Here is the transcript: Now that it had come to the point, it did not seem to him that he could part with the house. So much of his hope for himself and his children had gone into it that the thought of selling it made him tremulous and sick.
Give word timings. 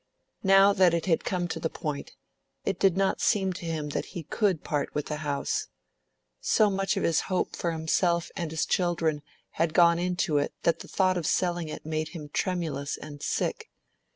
Now 0.41 0.73
that 0.73 0.95
it 0.95 1.05
had 1.05 1.23
come 1.23 1.47
to 1.49 1.59
the 1.59 1.69
point, 1.69 2.15
it 2.65 2.79
did 2.79 2.97
not 2.97 3.21
seem 3.21 3.53
to 3.53 3.65
him 3.67 3.89
that 3.89 4.07
he 4.17 4.23
could 4.23 4.63
part 4.63 4.95
with 4.95 5.05
the 5.05 5.17
house. 5.17 5.67
So 6.39 6.71
much 6.71 6.97
of 6.97 7.03
his 7.03 7.19
hope 7.29 7.55
for 7.55 7.71
himself 7.71 8.31
and 8.35 8.49
his 8.49 8.65
children 8.65 9.21
had 9.61 9.75
gone 9.75 9.99
into 9.99 10.39
it 10.39 10.55
that 10.63 10.79
the 10.79 10.87
thought 10.87 11.19
of 11.19 11.27
selling 11.27 11.67
it 11.69 11.85
made 11.85 12.09
him 12.17 12.29
tremulous 12.29 12.97
and 12.97 13.21
sick. 13.21 13.69